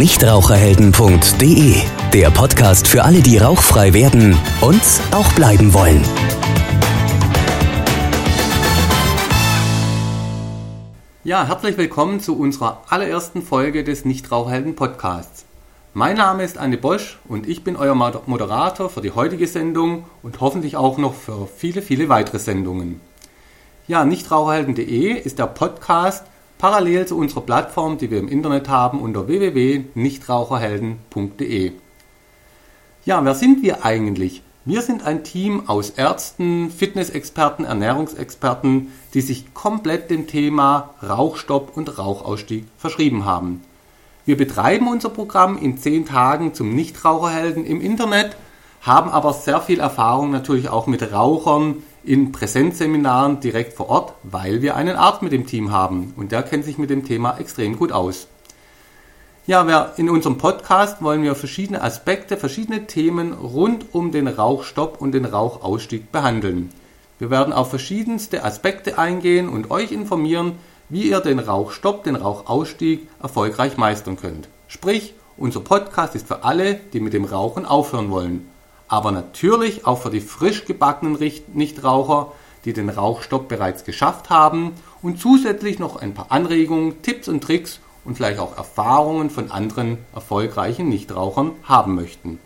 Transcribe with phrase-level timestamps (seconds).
[0.00, 1.74] nichtraucherhelden.de.
[2.14, 4.80] Der Podcast für alle, die rauchfrei werden und
[5.10, 6.02] auch bleiben wollen.
[11.22, 15.44] Ja, herzlich willkommen zu unserer allerersten Folge des Nichtraucherhelden Podcasts.
[15.92, 20.40] Mein Name ist Anne Bosch und ich bin euer Moderator für die heutige Sendung und
[20.40, 23.02] hoffentlich auch noch für viele, viele weitere Sendungen.
[23.86, 26.24] Ja, nichtraucherhelden.de ist der Podcast
[26.60, 31.72] parallel zu unserer Plattform, die wir im Internet haben unter www.nichtraucherhelden.de.
[33.06, 34.42] Ja, wer sind wir eigentlich?
[34.66, 41.98] Wir sind ein Team aus Ärzten, Fitnessexperten, Ernährungsexperten, die sich komplett dem Thema Rauchstopp und
[41.98, 43.62] Rauchausstieg verschrieben haben.
[44.26, 48.36] Wir betreiben unser Programm in zehn Tagen zum Nichtraucherhelden im Internet,
[48.82, 54.62] haben aber sehr viel Erfahrung natürlich auch mit Rauchern in Präsenzseminaren direkt vor Ort, weil
[54.62, 57.76] wir einen Arzt mit dem Team haben und der kennt sich mit dem Thema extrem
[57.76, 58.26] gut aus.
[59.46, 65.12] Ja, in unserem Podcast wollen wir verschiedene Aspekte, verschiedene Themen rund um den Rauchstopp und
[65.12, 66.70] den Rauchausstieg behandeln.
[67.18, 70.52] Wir werden auf verschiedenste Aspekte eingehen und euch informieren,
[70.88, 74.48] wie ihr den Rauchstopp, den Rauchausstieg erfolgreich meistern könnt.
[74.68, 78.48] Sprich, unser Podcast ist für alle, die mit dem Rauchen aufhören wollen.
[78.90, 81.16] Aber natürlich auch für die frisch gebackenen
[81.54, 82.32] Nichtraucher,
[82.64, 87.78] die den Rauchstopp bereits geschafft haben und zusätzlich noch ein paar Anregungen, Tipps und Tricks
[88.04, 92.40] und vielleicht auch Erfahrungen von anderen erfolgreichen Nichtrauchern haben möchten.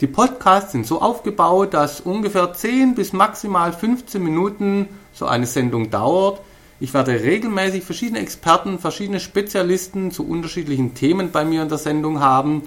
[0.00, 5.90] Die Podcasts sind so aufgebaut, dass ungefähr 10 bis maximal 15 Minuten so eine Sendung
[5.90, 6.40] dauert,
[6.82, 12.20] ich werde regelmäßig verschiedene Experten, verschiedene Spezialisten zu unterschiedlichen Themen bei mir in der Sendung
[12.20, 12.62] haben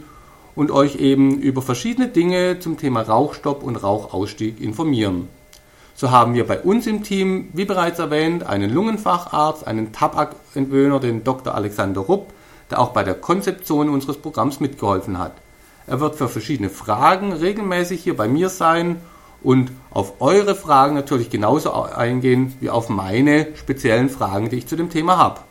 [0.56, 5.28] und euch eben über verschiedene Dinge zum Thema Rauchstopp und Rauchausstieg informieren.
[5.96, 11.24] So haben wir bei uns im Team, wie bereits erwähnt, einen Lungenfacharzt, einen Tabakentwöhner, den
[11.24, 11.54] Dr.
[11.54, 12.34] Alexander Rupp,
[12.72, 15.34] der auch bei der Konzeption unseres Programms mitgeholfen hat.
[15.86, 19.02] Er wird für verschiedene Fragen regelmäßig hier bei mir sein
[19.44, 24.76] und auf eure Fragen natürlich genauso eingehen wie auf meine speziellen Fragen, die ich zu
[24.76, 25.42] dem Thema habe.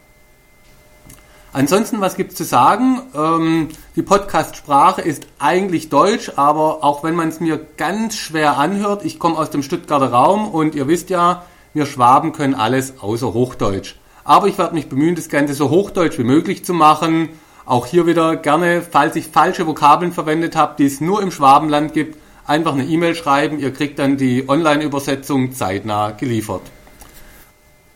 [1.54, 3.02] Ansonsten, was gibt's zu sagen?
[3.14, 9.04] Ähm, die Podcast-Sprache ist eigentlich Deutsch, aber auch wenn man es mir ganz schwer anhört,
[9.04, 13.34] ich komme aus dem Stuttgarter Raum und ihr wisst ja, wir Schwaben können alles außer
[13.34, 13.96] Hochdeutsch.
[14.24, 17.28] Aber ich werde mich bemühen, das Ganze so hochdeutsch wie möglich zu machen.
[17.66, 21.92] Auch hier wieder gerne, falls ich falsche Vokabeln verwendet habe, die es nur im Schwabenland
[21.92, 26.62] gibt, einfach eine E-Mail schreiben, ihr kriegt dann die Online-Übersetzung zeitnah geliefert.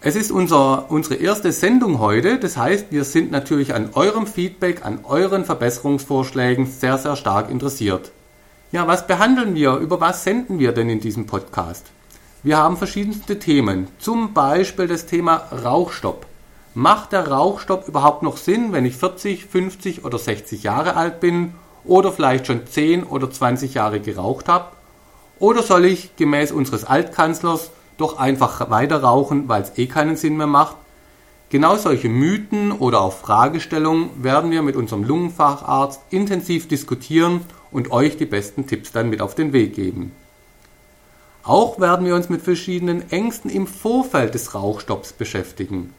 [0.06, 4.86] Es ist unser, unsere erste Sendung heute, das heißt, wir sind natürlich an eurem Feedback,
[4.86, 8.12] an euren Verbesserungsvorschlägen sehr, sehr stark interessiert.
[8.70, 11.86] Ja, was behandeln wir, über was senden wir denn in diesem Podcast?
[12.44, 16.24] Wir haben verschiedenste Themen, zum Beispiel das Thema Rauchstopp.
[16.74, 21.54] Macht der Rauchstopp überhaupt noch Sinn, wenn ich 40, 50 oder 60 Jahre alt bin
[21.82, 24.66] oder vielleicht schon 10 oder 20 Jahre geraucht habe?
[25.40, 30.36] Oder soll ich gemäß unseres Altkanzlers doch einfach weiter rauchen, weil es eh keinen Sinn
[30.36, 30.76] mehr macht?
[31.48, 38.16] Genau solche Mythen oder auch Fragestellungen werden wir mit unserem Lungenfacharzt intensiv diskutieren und euch
[38.16, 40.12] die besten Tipps dann mit auf den Weg geben.
[41.44, 45.94] Auch werden wir uns mit verschiedenen Ängsten im Vorfeld des Rauchstopps beschäftigen.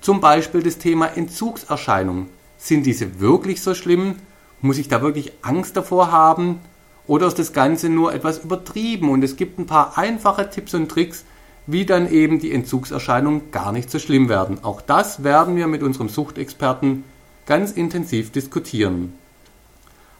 [0.00, 2.28] Zum Beispiel das Thema Entzugserscheinungen.
[2.58, 4.16] Sind diese wirklich so schlimm?
[4.60, 6.60] Muss ich da wirklich Angst davor haben?
[7.08, 10.88] Oder ist das Ganze nur etwas übertrieben und es gibt ein paar einfache Tipps und
[10.88, 11.24] Tricks,
[11.66, 14.62] wie dann eben die Entzugserscheinungen gar nicht so schlimm werden.
[14.62, 17.04] Auch das werden wir mit unserem Suchtexperten
[17.46, 19.14] ganz intensiv diskutieren.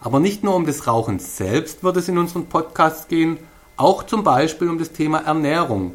[0.01, 3.39] Aber nicht nur um das Rauchen selbst wird es in unseren Podcasts gehen,
[3.77, 5.93] auch zum Beispiel um das Thema Ernährung.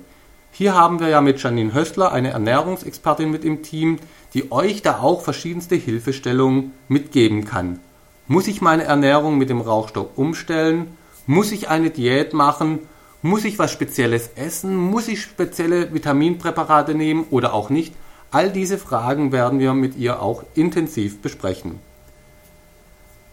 [0.52, 4.00] Hier haben wir ja mit Janine Hössler eine Ernährungsexpertin mit im Team,
[4.34, 7.80] die euch da auch verschiedenste Hilfestellungen mitgeben kann.
[8.28, 10.98] Muss ich meine Ernährung mit dem Rauchstock umstellen?
[11.26, 12.80] Muss ich eine Diät machen?
[13.22, 14.76] Muss ich was Spezielles essen?
[14.76, 17.94] Muss ich spezielle Vitaminpräparate nehmen oder auch nicht?
[18.32, 21.80] All diese Fragen werden wir mit ihr auch intensiv besprechen.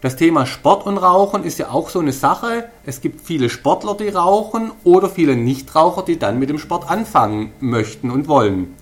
[0.01, 2.69] Das Thema Sport und Rauchen ist ja auch so eine Sache.
[2.85, 7.51] Es gibt viele Sportler, die rauchen oder viele Nichtraucher, die dann mit dem Sport anfangen
[7.59, 8.75] möchten und wollen.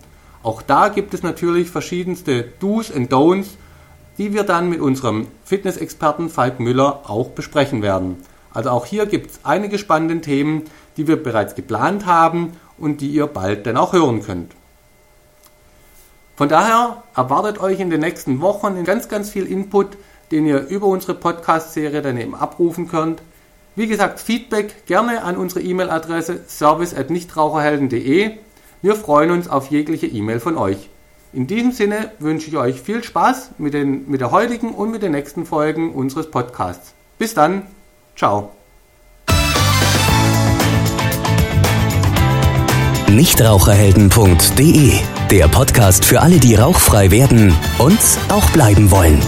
[0.43, 3.57] Auch da gibt es natürlich verschiedenste Do's und Don'ts
[4.17, 8.17] die wir dann mit unserem Fitnessexperten Falk Müller auch besprechen werden.
[8.53, 10.63] Also auch hier gibt es einige spannende Themen,
[10.97, 14.53] die wir bereits geplant haben und die ihr bald dann auch hören könnt.
[16.35, 19.97] Von daher erwartet euch in den nächsten Wochen ganz, ganz viel Input,
[20.31, 23.21] den ihr über unsere Podcast-Serie dann eben abrufen könnt.
[23.75, 28.31] Wie gesagt, Feedback gerne an unsere E-Mail-Adresse service@nichtraucherhelden.de.
[28.81, 30.89] Wir freuen uns auf jegliche E-Mail von euch.
[31.33, 35.03] In diesem Sinne wünsche ich euch viel Spaß mit, den, mit der heutigen und mit
[35.03, 36.93] den nächsten Folgen unseres Podcasts.
[37.17, 37.63] Bis dann.
[38.15, 38.51] Ciao.
[43.15, 44.91] Nichtraucherhelden.de
[45.31, 47.97] Der Podcast für alle, die rauchfrei werden und
[48.27, 49.21] auch bleiben wollen.